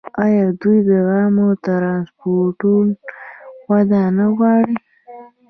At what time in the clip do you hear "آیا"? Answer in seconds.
0.23-0.45